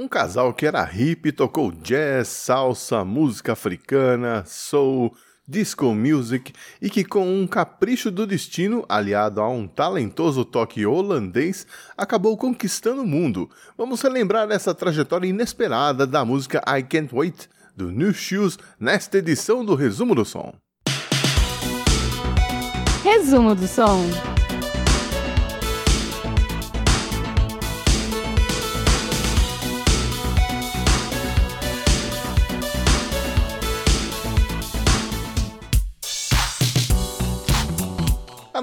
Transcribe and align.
Um 0.00 0.06
casal 0.06 0.54
que 0.54 0.64
era 0.64 0.84
hippie 0.84 1.32
tocou 1.32 1.72
jazz, 1.72 2.28
salsa, 2.28 3.04
música 3.04 3.54
africana, 3.54 4.44
soul, 4.46 5.12
disco 5.44 5.92
music 5.92 6.52
e 6.80 6.88
que, 6.88 7.02
com 7.02 7.26
um 7.26 7.48
capricho 7.48 8.08
do 8.08 8.24
destino, 8.24 8.86
aliado 8.88 9.40
a 9.40 9.48
um 9.48 9.66
talentoso 9.66 10.44
toque 10.44 10.86
holandês, 10.86 11.66
acabou 11.96 12.36
conquistando 12.36 13.02
o 13.02 13.06
mundo. 13.06 13.50
Vamos 13.76 14.00
relembrar 14.00 14.48
essa 14.52 14.72
trajetória 14.72 15.26
inesperada 15.26 16.06
da 16.06 16.24
música 16.24 16.62
I 16.64 16.84
Can't 16.84 17.12
Wait 17.12 17.48
do 17.76 17.90
New 17.90 18.14
Shoes 18.14 18.56
nesta 18.78 19.18
edição 19.18 19.64
do 19.64 19.74
Resumo 19.74 20.14
do 20.14 20.24
Som. 20.24 20.54
Resumo 23.02 23.52
do 23.52 23.66
Som. 23.66 24.37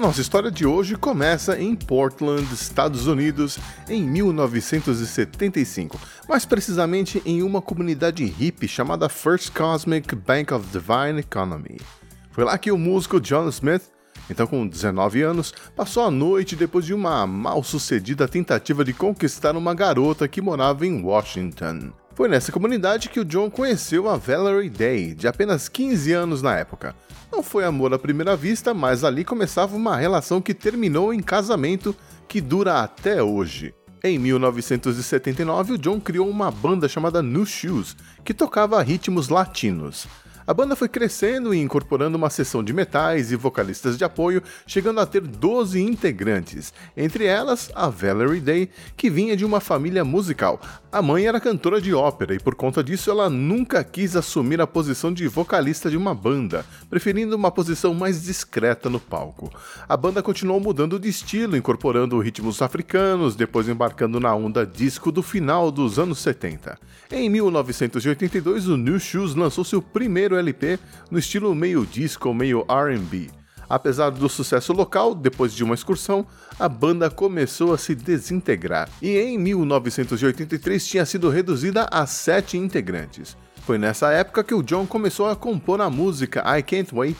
Nossa 0.06 0.20
história 0.20 0.52
de 0.52 0.64
hoje 0.64 0.94
começa 0.94 1.60
em 1.60 1.74
Portland, 1.74 2.46
Estados 2.54 3.08
Unidos, 3.08 3.58
em 3.88 4.04
1975, 4.04 5.98
mais 6.28 6.44
precisamente 6.44 7.20
em 7.26 7.42
uma 7.42 7.60
comunidade 7.60 8.24
hippie 8.24 8.68
chamada 8.68 9.08
First 9.08 9.52
Cosmic 9.52 10.14
Bank 10.14 10.54
of 10.54 10.64
Divine 10.68 11.18
Economy. 11.18 11.80
Foi 12.30 12.44
lá 12.44 12.56
que 12.56 12.70
o 12.70 12.78
músico 12.78 13.20
John 13.20 13.48
Smith, 13.48 13.82
então 14.30 14.46
com 14.46 14.64
19 14.64 15.22
anos, 15.22 15.52
passou 15.74 16.04
a 16.04 16.10
noite 16.10 16.54
depois 16.54 16.84
de 16.84 16.94
uma 16.94 17.26
mal-sucedida 17.26 18.28
tentativa 18.28 18.84
de 18.84 18.92
conquistar 18.92 19.56
uma 19.56 19.74
garota 19.74 20.28
que 20.28 20.40
morava 20.40 20.86
em 20.86 21.02
Washington. 21.02 21.90
Foi 22.16 22.28
nessa 22.28 22.50
comunidade 22.50 23.10
que 23.10 23.20
o 23.20 23.24
John 23.26 23.50
conheceu 23.50 24.08
a 24.08 24.16
Valerie 24.16 24.70
Day, 24.70 25.14
de 25.14 25.28
apenas 25.28 25.68
15 25.68 26.14
anos 26.14 26.40
na 26.40 26.56
época. 26.56 26.96
Não 27.30 27.42
foi 27.42 27.62
amor 27.62 27.92
à 27.92 27.98
primeira 27.98 28.34
vista, 28.34 28.72
mas 28.72 29.04
ali 29.04 29.22
começava 29.22 29.76
uma 29.76 29.98
relação 29.98 30.40
que 30.40 30.54
terminou 30.54 31.12
em 31.12 31.20
casamento 31.20 31.94
que 32.26 32.40
dura 32.40 32.80
até 32.80 33.22
hoje. 33.22 33.74
Em 34.02 34.18
1979, 34.18 35.74
o 35.74 35.78
John 35.78 36.00
criou 36.00 36.26
uma 36.26 36.50
banda 36.50 36.88
chamada 36.88 37.20
New 37.20 37.44
Shoes, 37.44 37.94
que 38.24 38.32
tocava 38.32 38.82
ritmos 38.82 39.28
latinos. 39.28 40.06
A 40.46 40.54
banda 40.54 40.76
foi 40.76 40.88
crescendo 40.88 41.52
e 41.52 41.58
incorporando 41.58 42.16
uma 42.16 42.30
seção 42.30 42.62
de 42.62 42.72
metais 42.72 43.32
e 43.32 43.36
vocalistas 43.36 43.98
de 43.98 44.04
apoio, 44.04 44.40
chegando 44.64 45.00
a 45.00 45.06
ter 45.06 45.20
12 45.20 45.82
integrantes, 45.82 46.72
entre 46.96 47.24
elas 47.24 47.68
a 47.74 47.88
Valerie 47.88 48.38
Day, 48.38 48.70
que 48.96 49.10
vinha 49.10 49.36
de 49.36 49.44
uma 49.44 49.58
família 49.58 50.04
musical. 50.04 50.60
A 50.92 51.02
mãe 51.02 51.26
era 51.26 51.40
cantora 51.40 51.80
de 51.80 51.92
ópera 51.92 52.32
e 52.32 52.38
por 52.38 52.54
conta 52.54 52.82
disso 52.84 53.10
ela 53.10 53.28
nunca 53.28 53.82
quis 53.82 54.14
assumir 54.14 54.60
a 54.60 54.68
posição 54.68 55.12
de 55.12 55.26
vocalista 55.26 55.90
de 55.90 55.96
uma 55.96 56.14
banda, 56.14 56.64
preferindo 56.88 57.34
uma 57.34 57.50
posição 57.50 57.92
mais 57.92 58.22
discreta 58.22 58.88
no 58.88 59.00
palco. 59.00 59.52
A 59.88 59.96
banda 59.96 60.22
continuou 60.22 60.60
mudando 60.60 60.96
de 60.96 61.08
estilo, 61.08 61.56
incorporando 61.56 62.20
ritmos 62.20 62.62
africanos, 62.62 63.34
depois 63.34 63.68
embarcando 63.68 64.20
na 64.20 64.32
onda 64.32 64.64
disco 64.64 65.10
do 65.10 65.24
final 65.24 65.72
dos 65.72 65.98
anos 65.98 66.20
70. 66.20 66.78
Em 67.10 67.28
1982, 67.28 68.68
o 68.68 68.76
New 68.76 69.00
Shoes 69.00 69.34
lançou 69.34 69.64
seu 69.64 69.82
primeiro 69.82 70.35
LP 70.38 70.78
no 71.10 71.18
estilo 71.18 71.54
meio 71.54 71.84
disco, 71.86 72.32
meio 72.32 72.64
R&B. 72.68 73.30
Apesar 73.68 74.10
do 74.10 74.28
sucesso 74.28 74.72
local, 74.72 75.14
depois 75.14 75.52
de 75.52 75.64
uma 75.64 75.74
excursão, 75.74 76.26
a 76.58 76.68
banda 76.68 77.10
começou 77.10 77.74
a 77.74 77.78
se 77.78 77.94
desintegrar 77.94 78.88
e 79.02 79.18
em 79.18 79.36
1983 79.38 80.86
tinha 80.86 81.04
sido 81.04 81.28
reduzida 81.28 81.88
a 81.90 82.06
sete 82.06 82.56
integrantes. 82.56 83.36
Foi 83.62 83.76
nessa 83.78 84.12
época 84.12 84.44
que 84.44 84.54
o 84.54 84.62
John 84.62 84.86
começou 84.86 85.28
a 85.28 85.34
compor 85.34 85.80
a 85.80 85.90
música 85.90 86.44
I 86.56 86.62
Can't 86.62 86.94
Wait, 86.94 87.18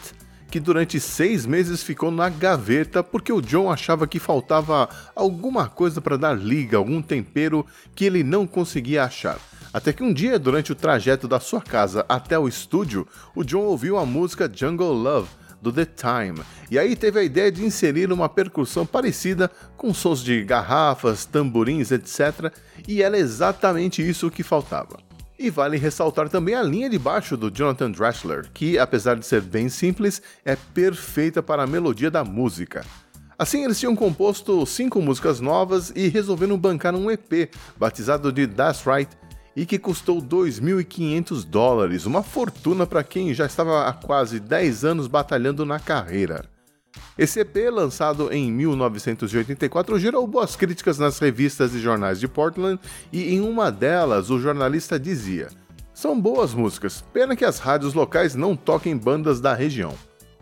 que 0.48 0.60
durante 0.60 1.00
seis 1.00 1.44
meses 1.44 1.82
ficou 1.82 2.12
na 2.12 2.28
gaveta 2.28 3.02
porque 3.02 3.32
o 3.32 3.40
John 3.40 3.68
achava 3.68 4.06
que 4.06 4.20
faltava 4.20 4.88
alguma 5.16 5.68
coisa 5.68 6.00
para 6.00 6.16
dar 6.16 6.38
liga, 6.38 6.76
algum 6.76 7.02
tempero 7.02 7.66
que 7.96 8.04
ele 8.04 8.22
não 8.22 8.46
conseguia 8.46 9.02
achar. 9.02 9.38
Até 9.76 9.92
que 9.92 10.02
um 10.02 10.10
dia, 10.10 10.38
durante 10.38 10.72
o 10.72 10.74
trajeto 10.74 11.28
da 11.28 11.38
sua 11.38 11.60
casa 11.60 12.02
até 12.08 12.38
o 12.38 12.48
estúdio, 12.48 13.06
o 13.34 13.44
John 13.44 13.64
ouviu 13.64 13.98
a 13.98 14.06
música 14.06 14.50
Jungle 14.50 14.94
Love 14.94 15.28
do 15.60 15.70
The 15.70 15.84
Time, 15.84 16.40
e 16.70 16.78
aí 16.78 16.96
teve 16.96 17.20
a 17.20 17.22
ideia 17.22 17.52
de 17.52 17.62
inserir 17.62 18.10
uma 18.10 18.26
percussão 18.26 18.86
parecida 18.86 19.50
com 19.76 19.92
sons 19.92 20.24
de 20.24 20.42
garrafas, 20.44 21.26
tamborins, 21.26 21.90
etc. 21.90 22.50
E 22.88 23.02
era 23.02 23.18
exatamente 23.18 24.00
isso 24.00 24.30
que 24.30 24.42
faltava. 24.42 24.96
E 25.38 25.50
vale 25.50 25.76
ressaltar 25.76 26.30
também 26.30 26.54
a 26.54 26.62
linha 26.62 26.88
de 26.88 26.98
baixo 26.98 27.36
do 27.36 27.50
Jonathan 27.50 27.90
Dressler, 27.90 28.48
que, 28.54 28.78
apesar 28.78 29.16
de 29.16 29.26
ser 29.26 29.42
bem 29.42 29.68
simples, 29.68 30.22
é 30.42 30.56
perfeita 30.56 31.42
para 31.42 31.64
a 31.64 31.66
melodia 31.66 32.10
da 32.10 32.24
música. 32.24 32.82
Assim, 33.38 33.62
eles 33.62 33.78
tinham 33.78 33.94
composto 33.94 34.64
cinco 34.64 35.02
músicas 35.02 35.38
novas 35.38 35.92
e 35.94 36.08
resolveram 36.08 36.56
bancar 36.56 36.94
um 36.94 37.10
EP, 37.10 37.50
batizado 37.76 38.32
de 38.32 38.46
That's 38.46 38.82
Right, 38.86 39.14
e 39.56 39.64
que 39.64 39.78
custou 39.78 40.20
2.500 40.20 41.42
dólares, 41.44 42.04
uma 42.04 42.22
fortuna 42.22 42.86
para 42.86 43.02
quem 43.02 43.32
já 43.32 43.46
estava 43.46 43.88
há 43.88 43.92
quase 43.94 44.38
10 44.38 44.84
anos 44.84 45.06
batalhando 45.06 45.64
na 45.64 45.80
carreira. 45.80 46.44
Esse 47.16 47.40
EP, 47.40 47.56
lançado 47.72 48.30
em 48.30 48.52
1984, 48.52 49.98
gerou 49.98 50.26
boas 50.26 50.54
críticas 50.54 50.98
nas 50.98 51.18
revistas 51.18 51.74
e 51.74 51.80
jornais 51.80 52.20
de 52.20 52.28
Portland, 52.28 52.78
e 53.10 53.34
em 53.34 53.40
uma 53.40 53.72
delas 53.72 54.28
o 54.28 54.38
jornalista 54.38 55.00
dizia: 55.00 55.48
São 55.94 56.20
boas 56.20 56.52
músicas, 56.52 57.02
pena 57.12 57.34
que 57.34 57.44
as 57.44 57.58
rádios 57.58 57.94
locais 57.94 58.34
não 58.34 58.54
toquem 58.54 58.96
bandas 58.96 59.40
da 59.40 59.54
região. 59.54 59.94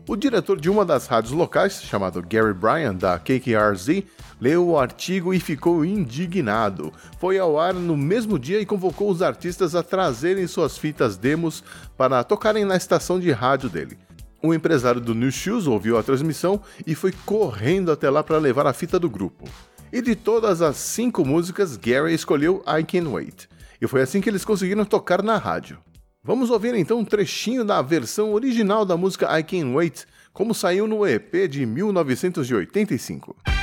O 0.07 0.17
diretor 0.17 0.61
de 0.61 0.69
uma 0.69 0.85
das 0.85 1.07
rádios 1.07 1.33
locais, 1.33 1.83
chamado 1.83 2.21
Gary 2.21 2.53
Bryan, 2.53 2.95
da 2.95 3.19
KKRZ, 3.19 4.05
leu 4.45 4.69
o 4.69 4.79
artigo 4.79 5.33
e 5.33 5.41
ficou 5.41 5.87
indignado. 5.87 6.93
Foi 7.19 7.39
ao 7.39 7.59
ar 7.59 7.73
no 7.73 7.97
mesmo 7.97 8.39
dia 8.39 8.61
e 8.61 8.67
convocou 8.67 9.09
os 9.11 9.23
artistas 9.23 9.75
a 9.75 9.83
trazerem 9.83 10.47
suas 10.47 10.77
fitas 10.77 11.17
demos 11.17 11.65
para 11.97 12.23
tocarem 12.23 12.63
na 12.63 12.77
estação 12.77 13.19
de 13.19 13.31
rádio 13.31 13.71
dele. 13.71 13.97
O 14.43 14.53
empresário 14.53 15.01
do 15.01 15.15
New 15.15 15.33
Shoes 15.33 15.67
ouviu 15.67 15.97
a 15.97 16.03
transmissão 16.03 16.61
e 16.87 16.95
foi 16.95 17.11
correndo 17.25 17.91
até 17.91 18.11
lá 18.11 18.23
para 18.23 18.37
levar 18.37 18.67
a 18.67 18.75
fita 18.75 18.99
do 18.99 19.09
grupo. 19.09 19.49
E 19.91 20.03
de 20.03 20.15
todas 20.15 20.61
as 20.61 20.77
cinco 20.77 21.25
músicas, 21.25 21.79
Gary 21.79 22.13
escolheu 22.13 22.63
I 22.69 22.85
Can 22.85 23.09
Wait. 23.09 23.49
E 23.81 23.87
foi 23.87 24.03
assim 24.03 24.21
que 24.21 24.29
eles 24.29 24.45
conseguiram 24.45 24.85
tocar 24.85 25.23
na 25.23 25.39
rádio. 25.39 25.79
Vamos 26.23 26.51
ouvir 26.51 26.75
então 26.75 26.99
um 26.99 27.05
trechinho 27.05 27.65
da 27.65 27.81
versão 27.81 28.35
original 28.35 28.85
da 28.85 28.95
música 28.95 29.39
I 29.39 29.43
Can't 29.43 29.73
Wait, 29.75 30.05
como 30.35 30.53
saiu 30.53 30.87
no 30.87 31.07
EP 31.07 31.49
de 31.49 31.65
1985. 31.65 33.54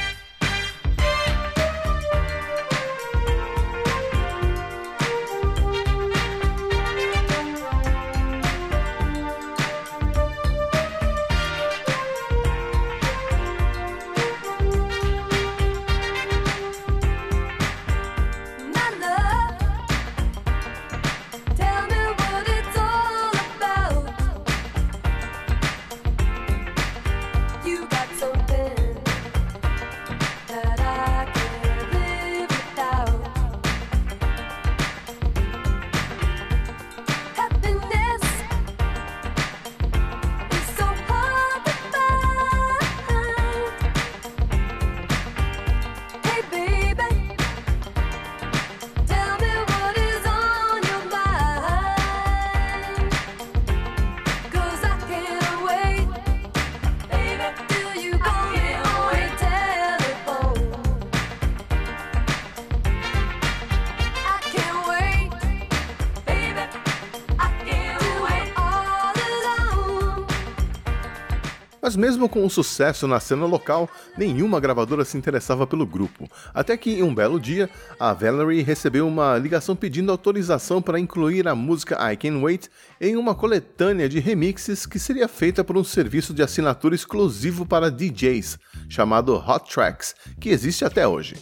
Mas 71.81 71.95
mesmo 71.95 72.29
com 72.29 72.45
o 72.45 72.49
sucesso 72.49 73.07
na 73.07 73.19
cena 73.19 73.45
local, 73.45 73.89
nenhuma 74.17 74.59
gravadora 74.59 75.03
se 75.03 75.17
interessava 75.17 75.65
pelo 75.65 75.85
grupo. 75.85 76.29
Até 76.53 76.77
que, 76.77 76.91
em 76.91 77.03
um 77.03 77.13
belo 77.13 77.39
dia, 77.39 77.69
a 77.99 78.13
Valerie 78.13 78.61
recebeu 78.61 79.07
uma 79.07 79.37
ligação 79.37 79.75
pedindo 79.75 80.11
autorização 80.11 80.81
para 80.81 80.99
incluir 80.99 81.47
a 81.47 81.55
música 81.55 81.97
I 82.11 82.15
Can 82.15 82.39
Wait 82.39 82.67
em 82.99 83.15
uma 83.17 83.33
coletânea 83.33 84.07
de 84.07 84.19
remixes 84.19 84.85
que 84.85 84.99
seria 84.99 85.27
feita 85.27 85.63
por 85.63 85.77
um 85.77 85.83
serviço 85.83 86.33
de 86.33 86.43
assinatura 86.43 86.93
exclusivo 86.93 87.65
para 87.65 87.89
DJs, 87.89 88.59
chamado 88.87 89.35
Hot 89.35 89.73
Tracks, 89.73 90.15
que 90.39 90.49
existe 90.49 90.85
até 90.85 91.07
hoje. 91.07 91.35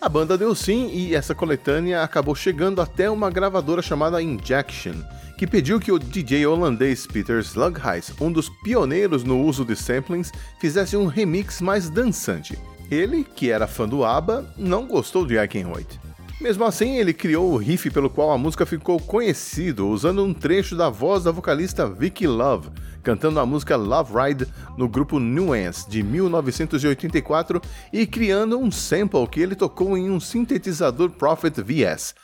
A 0.00 0.08
banda 0.08 0.38
deu 0.38 0.54
sim 0.54 0.88
e 0.94 1.14
essa 1.14 1.34
coletânea 1.34 2.02
acabou 2.02 2.34
chegando 2.34 2.80
até 2.80 3.10
uma 3.10 3.28
gravadora 3.28 3.82
chamada 3.82 4.22
Injection, 4.22 4.94
que 5.36 5.46
pediu 5.46 5.78
que 5.78 5.92
o 5.92 5.98
DJ 5.98 6.46
holandês 6.46 7.06
Peter 7.06 7.38
Slughuis, 7.40 8.10
um 8.18 8.32
dos 8.32 8.48
pioneiros 8.48 9.24
no 9.24 9.38
uso 9.44 9.62
de 9.62 9.76
samplings, 9.76 10.32
fizesse 10.58 10.96
um 10.96 11.04
remix 11.04 11.60
mais 11.60 11.90
dançante. 11.90 12.58
Ele, 12.90 13.22
que 13.22 13.50
era 13.50 13.66
fã 13.66 13.86
do 13.86 14.02
ABBA, 14.02 14.50
não 14.56 14.86
gostou 14.86 15.26
de 15.26 15.36
Wait. 15.36 15.98
Mesmo 16.40 16.64
assim, 16.64 16.96
ele 16.96 17.12
criou 17.12 17.52
o 17.52 17.58
riff 17.58 17.90
pelo 17.90 18.08
qual 18.08 18.30
a 18.30 18.38
música 18.38 18.64
ficou 18.64 18.98
conhecido, 18.98 19.86
usando 19.86 20.24
um 20.24 20.32
trecho 20.32 20.74
da 20.74 20.88
voz 20.88 21.24
da 21.24 21.30
vocalista 21.30 21.86
Vicky 21.86 22.26
Love, 22.26 22.70
cantando 23.02 23.38
a 23.38 23.44
música 23.44 23.76
Love 23.76 24.14
Ride 24.14 24.46
no 24.74 24.88
grupo 24.88 25.20
Nuance 25.20 25.88
de 25.90 26.02
1984 26.02 27.60
e 27.92 28.06
criando 28.06 28.58
um 28.58 28.70
sample 28.70 29.28
que 29.28 29.38
ele 29.38 29.54
tocou 29.54 29.98
em 29.98 30.10
um 30.10 30.18
sintetizador 30.18 31.10
Prophet 31.10 31.60
VS. 31.60 32.14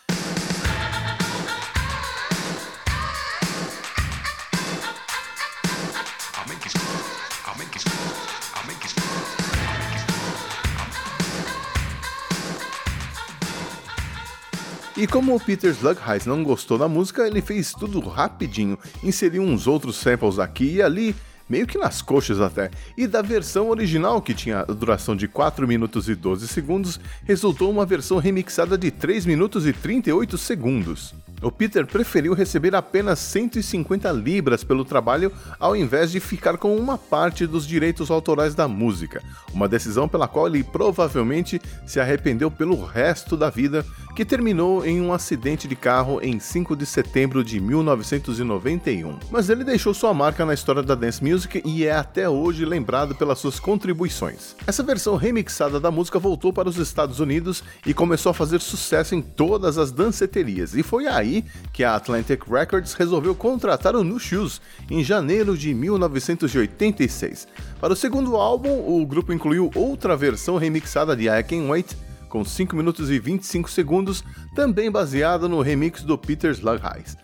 E 14.98 15.06
como 15.06 15.34
o 15.34 15.40
Peter 15.40 15.72
Slugheis 15.72 16.24
não 16.24 16.42
gostou 16.42 16.78
da 16.78 16.88
música, 16.88 17.26
ele 17.26 17.42
fez 17.42 17.70
tudo 17.72 18.00
rapidinho, 18.00 18.78
inseriu 19.04 19.42
uns 19.42 19.66
outros 19.66 19.96
samples 19.96 20.38
aqui 20.38 20.76
e 20.76 20.82
ali, 20.82 21.14
meio 21.46 21.66
que 21.66 21.76
nas 21.76 22.00
coxas 22.00 22.40
até. 22.40 22.70
E 22.96 23.06
da 23.06 23.20
versão 23.20 23.68
original, 23.68 24.22
que 24.22 24.32
tinha 24.32 24.64
duração 24.64 25.14
de 25.14 25.28
4 25.28 25.68
minutos 25.68 26.08
e 26.08 26.14
12 26.14 26.48
segundos, 26.48 26.98
resultou 27.24 27.70
uma 27.70 27.84
versão 27.84 28.16
remixada 28.16 28.78
de 28.78 28.90
3 28.90 29.26
minutos 29.26 29.66
e 29.66 29.72
38 29.74 30.38
segundos. 30.38 31.14
O 31.46 31.50
Peter 31.52 31.86
preferiu 31.86 32.34
receber 32.34 32.74
apenas 32.74 33.20
150 33.20 34.10
libras 34.10 34.64
pelo 34.64 34.84
trabalho 34.84 35.30
ao 35.60 35.76
invés 35.76 36.10
de 36.10 36.18
ficar 36.18 36.58
com 36.58 36.74
uma 36.74 36.98
parte 36.98 37.46
dos 37.46 37.64
direitos 37.64 38.10
autorais 38.10 38.52
da 38.52 38.66
música, 38.66 39.22
uma 39.54 39.68
decisão 39.68 40.08
pela 40.08 40.26
qual 40.26 40.48
ele 40.48 40.64
provavelmente 40.64 41.62
se 41.86 42.00
arrependeu 42.00 42.50
pelo 42.50 42.84
resto 42.84 43.36
da 43.36 43.48
vida, 43.48 43.86
que 44.16 44.24
terminou 44.24 44.84
em 44.84 45.00
um 45.00 45.12
acidente 45.12 45.68
de 45.68 45.76
carro 45.76 46.18
em 46.20 46.40
5 46.40 46.74
de 46.74 46.84
setembro 46.84 47.44
de 47.44 47.60
1991. 47.60 49.16
Mas 49.30 49.48
ele 49.48 49.62
deixou 49.62 49.94
sua 49.94 50.12
marca 50.12 50.44
na 50.44 50.54
história 50.54 50.82
da 50.82 50.96
dance 50.96 51.22
music 51.22 51.62
e 51.64 51.84
é 51.84 51.92
até 51.92 52.28
hoje 52.28 52.64
lembrado 52.64 53.14
pelas 53.14 53.38
suas 53.38 53.60
contribuições. 53.60 54.56
Essa 54.66 54.82
versão 54.82 55.14
remixada 55.14 55.78
da 55.78 55.92
música 55.92 56.18
voltou 56.18 56.52
para 56.52 56.68
os 56.68 56.78
Estados 56.78 57.20
Unidos 57.20 57.62
e 57.86 57.94
começou 57.94 58.30
a 58.30 58.34
fazer 58.34 58.60
sucesso 58.60 59.14
em 59.14 59.22
todas 59.22 59.78
as 59.78 59.92
danceterias, 59.92 60.74
e 60.74 60.82
foi 60.82 61.06
aí 61.06 61.35
que 61.72 61.84
a 61.84 61.94
Atlantic 61.94 62.42
Records 62.48 62.94
resolveu 62.94 63.34
contratar 63.34 63.94
o 63.96 64.04
New 64.04 64.18
Shoes 64.18 64.60
em 64.90 65.02
janeiro 65.02 65.56
de 65.56 65.72
1986. 65.74 67.48
Para 67.80 67.92
o 67.92 67.96
segundo 67.96 68.36
álbum, 68.36 68.70
o 68.70 69.06
grupo 69.06 69.32
incluiu 69.32 69.70
outra 69.74 70.16
versão 70.16 70.56
remixada 70.56 71.16
de 71.16 71.28
I 71.28 71.42
Can 71.42 71.68
Wait, 71.68 71.94
com 72.28 72.44
5 72.44 72.74
minutos 72.76 73.10
e 73.10 73.18
25 73.18 73.70
segundos, 73.70 74.22
também 74.54 74.90
baseada 74.90 75.48
no 75.48 75.62
remix 75.62 76.02
do 76.02 76.18
Peter 76.18 76.50
Slugheis. 76.50 77.16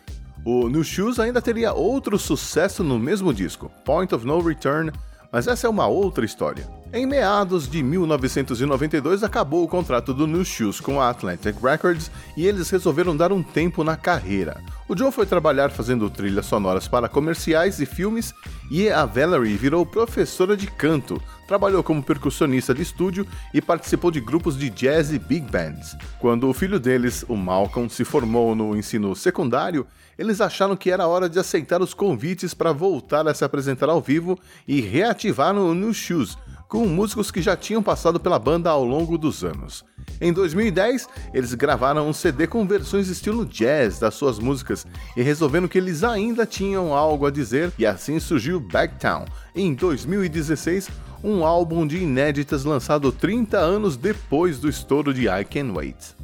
O 0.45 0.69
New 0.69 0.83
Shoes 0.83 1.21
ainda 1.21 1.41
teria 1.41 1.73
outro 1.73 2.19
sucesso 2.19 2.83
no 2.83 2.99
mesmo 2.99 3.33
disco, 3.33 3.71
Point 3.85 4.15
of 4.15 4.27
No 4.27 4.41
Return, 4.41 4.91
mas 5.31 5.47
essa 5.47 5.67
é 5.67 5.71
uma 5.71 5.87
outra 5.87 6.25
história. 6.25 6.82
Em 6.95 7.07
meados 7.07 7.67
de 7.67 7.83
1992 7.83 9.23
acabou 9.23 9.65
o 9.65 9.69
contrato 9.69 10.13
do 10.13 10.27
New 10.27 10.45
Shoes 10.45 10.79
com 10.79 11.01
a 11.01 11.09
Atlantic 11.09 11.57
Records 11.59 12.11
e 12.37 12.47
eles 12.47 12.69
resolveram 12.69 13.17
dar 13.17 13.33
um 13.33 13.43
tempo 13.43 13.83
na 13.83 13.97
carreira. 13.97 14.63
O 14.87 14.95
John 14.95 15.11
foi 15.11 15.25
trabalhar 15.25 15.71
fazendo 15.71 16.11
trilhas 16.11 16.45
sonoras 16.45 16.87
para 16.87 17.09
comerciais 17.09 17.81
e 17.81 17.87
filmes 17.87 18.35
e 18.71 18.91
a 18.91 19.07
Valerie 19.07 19.57
virou 19.57 19.87
professora 19.87 20.55
de 20.55 20.67
canto, 20.67 21.19
trabalhou 21.49 21.83
como 21.83 22.03
percussionista 22.03 22.75
de 22.75 22.83
estúdio 22.83 23.27
e 23.55 23.63
participou 23.63 24.11
de 24.11 24.21
grupos 24.21 24.59
de 24.59 24.69
jazz 24.69 25.15
e 25.15 25.19
big 25.19 25.51
bands. 25.51 25.97
Quando 26.19 26.47
o 26.47 26.53
filho 26.53 26.79
deles, 26.79 27.25
o 27.27 27.35
Malcolm, 27.35 27.89
se 27.89 28.05
formou 28.05 28.55
no 28.55 28.77
ensino 28.77 29.17
secundário, 29.17 29.87
eles 30.19 30.43
acharam 30.43 30.77
que 30.77 30.91
era 30.91 31.07
hora 31.07 31.27
de 31.27 31.39
aceitar 31.39 31.81
os 31.81 31.95
convites 31.95 32.53
para 32.53 32.71
voltar 32.71 33.27
a 33.27 33.33
se 33.33 33.47
apresentar 33.47 33.89
ao 33.89 34.03
vivo 34.03 34.39
e 34.69 34.83
reativar 34.83 35.57
o 35.57 35.73
New 35.73 35.95
Shoes 35.95 36.37
com 36.73 36.87
músicos 36.87 37.31
que 37.31 37.43
já 37.43 37.55
tinham 37.55 37.83
passado 37.83 38.19
pela 38.19 38.39
banda 38.39 38.71
ao 38.71 38.83
longo 38.83 39.19
dos 39.19 39.45
anos. 39.45 39.85
Em 40.19 40.33
2010, 40.33 41.07
eles 41.35 41.53
gravaram 41.53 42.09
um 42.09 42.15
CD 42.15 42.47
com 42.47 42.67
versões 42.67 43.09
estilo 43.09 43.45
jazz 43.45 43.99
das 43.99 44.15
suas 44.15 44.39
músicas 44.39 44.87
e 45.15 45.21
resolvendo 45.21 45.69
que 45.69 45.77
eles 45.77 46.03
ainda 46.03 46.47
tinham 46.47 46.95
algo 46.95 47.27
a 47.27 47.31
dizer, 47.31 47.71
e 47.79 47.85
assim 47.85 48.19
surgiu 48.19 48.59
Backtown. 48.59 49.27
Em 49.55 49.75
2016, 49.75 50.89
um 51.23 51.45
álbum 51.45 51.87
de 51.87 51.99
inéditas 51.99 52.65
lançado 52.65 53.13
30 53.13 53.59
anos 53.59 53.95
depois 53.95 54.59
do 54.59 54.67
estouro 54.67 55.13
de 55.13 55.29
I 55.29 55.45
Can 55.45 55.75
Wait. 55.75 56.17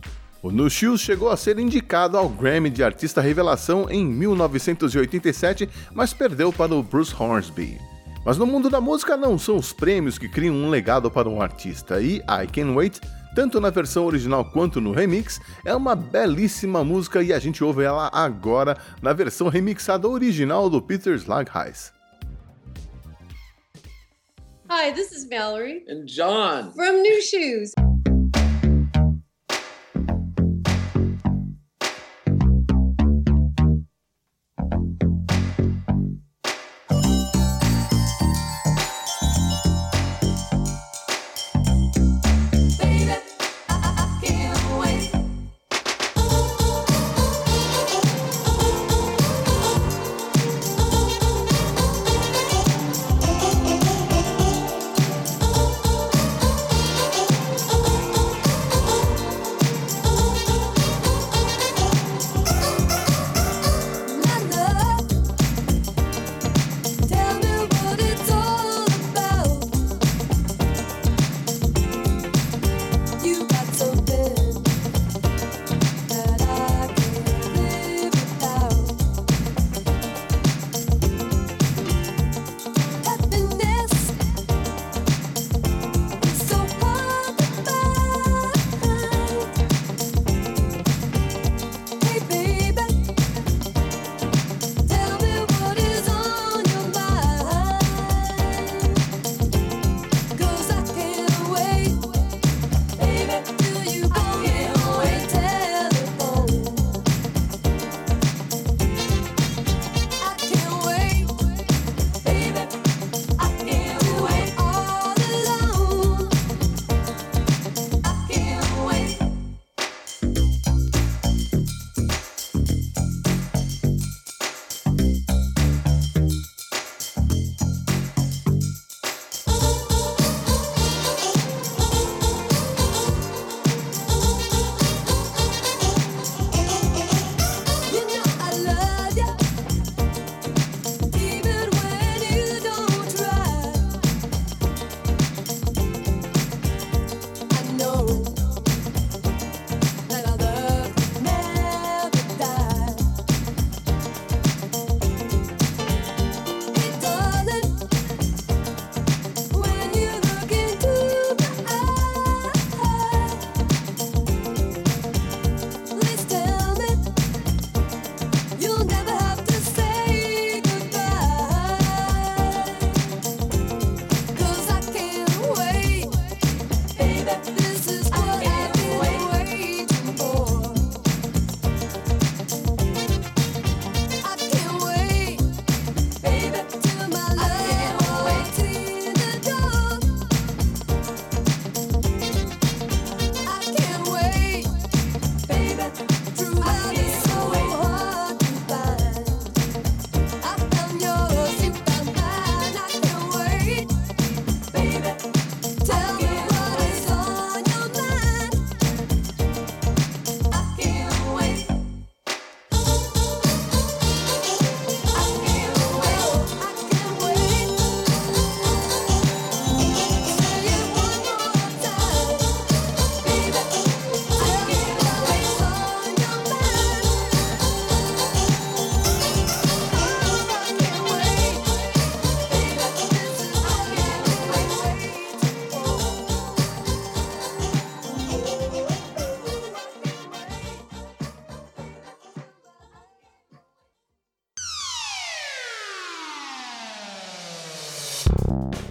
O 0.42 0.50
No 0.50 0.70
Shoes 0.70 1.02
chegou 1.02 1.28
a 1.28 1.36
ser 1.36 1.58
indicado 1.58 2.16
ao 2.16 2.26
Grammy 2.26 2.70
de 2.70 2.82
Artista 2.82 3.20
Revelação 3.20 3.86
em 3.90 4.02
1987, 4.02 5.68
mas 5.92 6.14
perdeu 6.14 6.50
para 6.50 6.74
o 6.74 6.82
Bruce 6.82 7.14
Hornsby. 7.14 7.97
Mas 8.28 8.36
no 8.36 8.44
mundo 8.44 8.68
da 8.68 8.78
música 8.78 9.16
não 9.16 9.38
são 9.38 9.56
os 9.56 9.72
prêmios 9.72 10.18
que 10.18 10.28
criam 10.28 10.54
um 10.54 10.68
legado 10.68 11.10
para 11.10 11.30
um 11.30 11.40
artista, 11.40 11.98
e 11.98 12.16
I 12.16 12.46
Can 12.52 12.74
Wait, 12.74 13.00
tanto 13.34 13.58
na 13.58 13.70
versão 13.70 14.04
original 14.04 14.44
quanto 14.44 14.82
no 14.82 14.92
remix, 14.92 15.40
é 15.64 15.74
uma 15.74 15.96
belíssima 15.96 16.84
música 16.84 17.22
e 17.22 17.32
a 17.32 17.38
gente 17.38 17.64
ouve 17.64 17.84
ela 17.84 18.10
agora 18.12 18.76
na 19.00 19.14
versão 19.14 19.48
remixada 19.48 20.06
original 20.06 20.68
do 20.68 20.82
Peter 20.82 21.14
Slagheis. 21.14 21.90
Hi, 24.68 24.92
this 24.92 25.10
is 25.10 25.26
Mallory. 25.26 25.86
And 25.88 26.04
John. 26.04 26.72
From 26.74 27.00
New 27.00 27.22
Shoes. 27.22 27.72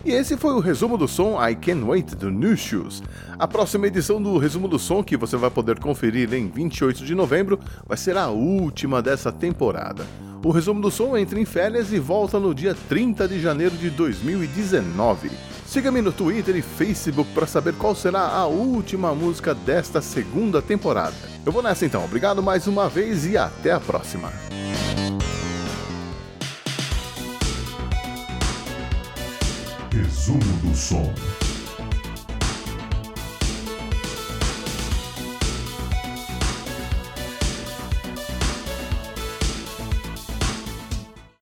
E 0.08 0.12
esse 0.12 0.38
foi 0.38 0.54
o 0.54 0.62
resumo 0.62 0.98
do 0.98 1.06
som 1.06 1.36
I 1.46 1.54
Can't 1.54 1.84
Wait 1.84 2.16
do 2.16 2.32
New 2.32 2.56
Shoes. 2.56 3.04
A 3.38 3.46
próxima 3.46 3.88
edição 3.88 4.22
do 4.22 4.38
resumo 4.38 4.66
do 4.66 4.80
som, 4.80 5.04
que 5.04 5.18
você 5.18 5.36
vai 5.36 5.52
poder 5.52 5.80
conferir 5.80 6.34
em 6.34 6.48
28 6.48 7.04
de 7.04 7.14
novembro, 7.14 7.60
vai 7.86 7.98
ser 7.98 8.16
a 8.16 8.30
última 8.30 9.02
dessa 9.02 9.34
temporada. 9.34 10.08
O 10.42 10.50
resumo 10.50 10.80
do 10.82 10.90
som 10.90 11.18
entra 11.18 11.38
em 11.38 11.44
férias 11.44 11.92
e 11.92 12.00
volta 12.00 12.40
no 12.40 12.56
dia 12.56 12.74
30 12.88 13.28
de 13.28 13.42
janeiro 13.42 13.76
de 13.76 13.90
2019. 13.90 15.30
Siga-me 15.66 16.02
no 16.02 16.14
Twitter 16.14 16.56
e 16.56 16.62
Facebook 16.62 17.30
para 17.34 17.46
saber 17.46 17.74
qual 17.74 17.94
será 17.94 18.30
a 18.30 18.48
última 18.48 19.14
música 19.14 19.54
desta 19.54 20.02
segunda 20.02 20.62
temporada. 20.62 21.18
Eu 21.46 21.52
vou 21.52 21.62
nessa 21.62 21.86
então, 21.86 22.06
obrigado 22.06 22.42
mais 22.42 22.66
uma 22.66 22.88
vez 22.88 23.26
e 23.26 23.38
até 23.38 23.74
a 23.74 23.80
próxima. 23.82 24.32
Resumo 29.98 30.40
do 30.62 30.76
som. 30.76 31.47